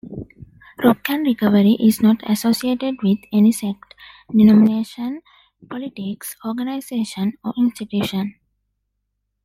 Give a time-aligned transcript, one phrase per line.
[0.83, 3.93] Rock and Recovery is not associated with any sect,
[4.35, 5.21] denomination,
[5.69, 8.33] politics, organization or institution.